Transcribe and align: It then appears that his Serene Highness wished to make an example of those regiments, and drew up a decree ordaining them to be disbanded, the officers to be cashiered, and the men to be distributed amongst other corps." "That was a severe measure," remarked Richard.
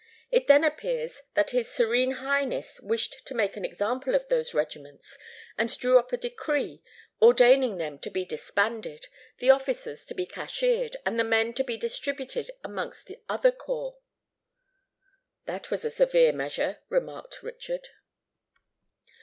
It 0.31 0.47
then 0.47 0.63
appears 0.63 1.21
that 1.35 1.51
his 1.51 1.69
Serene 1.71 2.13
Highness 2.25 2.79
wished 2.81 3.21
to 3.27 3.35
make 3.35 3.55
an 3.55 3.63
example 3.63 4.15
of 4.15 4.27
those 4.29 4.51
regiments, 4.51 5.15
and 5.59 5.77
drew 5.77 5.99
up 5.99 6.11
a 6.11 6.17
decree 6.17 6.81
ordaining 7.21 7.77
them 7.77 7.99
to 7.99 8.09
be 8.09 8.25
disbanded, 8.25 9.05
the 9.37 9.51
officers 9.51 10.07
to 10.07 10.15
be 10.15 10.25
cashiered, 10.25 10.97
and 11.05 11.19
the 11.19 11.23
men 11.23 11.53
to 11.53 11.63
be 11.63 11.77
distributed 11.77 12.49
amongst 12.63 13.11
other 13.29 13.51
corps." 13.51 13.99
"That 15.45 15.69
was 15.69 15.85
a 15.85 15.91
severe 15.91 16.33
measure," 16.33 16.79
remarked 16.89 17.43
Richard. 17.43 17.89